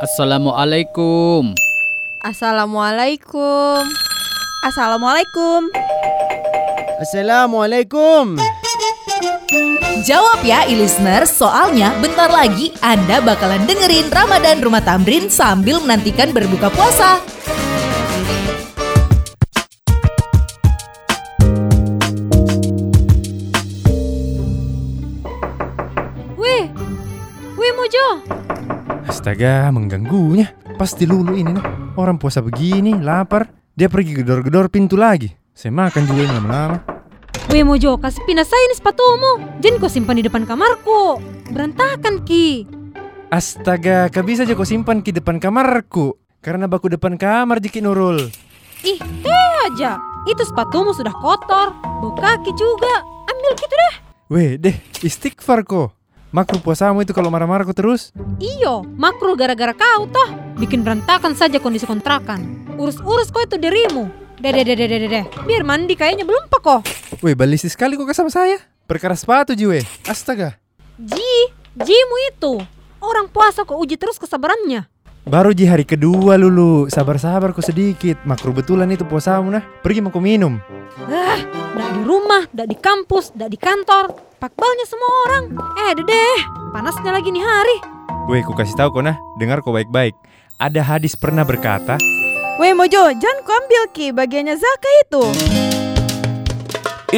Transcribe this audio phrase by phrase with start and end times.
[0.00, 1.52] Assalamualaikum.
[2.24, 3.84] Assalamualaikum.
[4.64, 5.68] Assalamualaikum.
[7.04, 8.40] Assalamualaikum.
[10.08, 16.72] Jawab ya e-listener, soalnya bentar lagi Anda bakalan dengerin Ramadan Rumah Tamrin sambil menantikan berbuka
[16.72, 17.20] puasa.
[26.40, 26.72] Wih,
[27.60, 28.39] wih Mojo.
[29.06, 30.52] Astaga, mengganggunya.
[30.76, 31.64] Pasti lulu ini nih.
[31.96, 33.48] Orang puasa begini, lapar.
[33.76, 35.32] Dia pergi gedor-gedor pintu lagi.
[35.52, 36.78] Saya makan juga ini lama-lama.
[37.50, 39.60] Weh Mojo, kasih pindah saya ini sepatumu.
[39.60, 41.18] Jangan kau simpan di depan kamarku.
[41.50, 42.64] Berantakan Ki.
[43.30, 46.16] Astaga, kau bisa aja kau simpan di depan kamarku.
[46.40, 48.32] Karena baku depan kamar jiki nurul.
[48.80, 50.00] Ih, teh aja.
[50.24, 51.76] Itu sepatumu sudah kotor.
[52.00, 53.04] Bau kaki juga.
[53.28, 53.94] Ambil gitu deh.
[54.30, 55.99] Weh, deh, istighfar kok.
[56.30, 58.14] Makruh puasamu itu kalau marah-marah kok terus.
[58.38, 60.30] Iyo, makruh gara-gara kau toh.
[60.62, 62.70] Bikin berantakan saja kondisi kontrakan.
[62.78, 64.06] Urus-urus kau itu dirimu.
[64.38, 65.24] Deh, deh, deh, deh.
[65.44, 66.80] Biar mandi kayaknya belum pak kok.
[67.20, 68.62] Weh, balisi sekali kok sama saya.
[68.86, 69.82] Perkara sepatu jiwe.
[70.06, 70.54] Astaga.
[71.02, 72.62] Ji, jimu itu.
[73.02, 74.86] Orang puasa kok uji terus kesabarannya.
[75.26, 76.86] Baru ji hari kedua lulu.
[76.88, 78.22] Sabar-sabar kok sedikit.
[78.22, 79.66] Makruh betulan itu puasamu nah.
[79.82, 80.62] Pergi mau kau minum.
[81.10, 81.42] Ah,
[81.76, 84.14] dak di rumah, dak di kampus, dak di kantor.
[84.40, 85.44] Pakbalnya semua orang.
[85.86, 86.38] Eh, deh, deh.
[86.72, 87.78] Panasnya lagi nih hari.
[88.30, 89.18] Weh, ku kasih tahu kau nah.
[89.36, 90.16] Dengar kau baik-baik.
[90.60, 91.96] Ada hadis pernah berkata,
[92.60, 95.22] Weh Mojo, jangan kau ambil Ki bagiannya Zaka itu.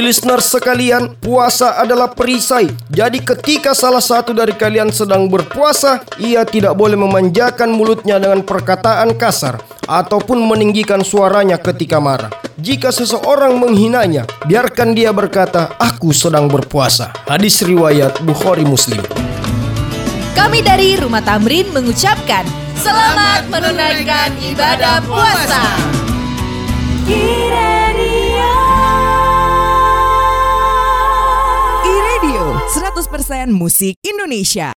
[0.00, 2.64] Listener sekalian, puasa adalah perisai.
[2.88, 9.12] Jadi ketika salah satu dari kalian sedang berpuasa, ia tidak boleh memanjakan mulutnya dengan perkataan
[9.20, 12.32] kasar ataupun meninggikan suaranya ketika marah.
[12.56, 19.04] Jika seseorang menghinanya, biarkan dia berkata, "Aku sedang berpuasa." Hadis riwayat Bukhari Muslim.
[20.32, 22.48] Kami dari Rumah Tamrin mengucapkan
[22.80, 25.62] selamat menunaikan ibadah puasa.
[32.72, 34.72] 100% musik Indonesia.